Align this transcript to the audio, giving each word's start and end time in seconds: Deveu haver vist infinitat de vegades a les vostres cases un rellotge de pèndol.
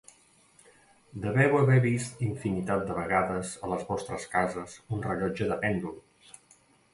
Deveu 1.25 1.51
haver 1.59 1.75
vist 1.83 2.23
infinitat 2.27 2.85
de 2.87 2.95
vegades 3.01 3.53
a 3.67 3.69
les 3.75 3.85
vostres 3.91 4.27
cases 4.33 4.75
un 4.97 5.05
rellotge 5.09 5.51
de 5.53 5.61
pèndol. 5.67 5.95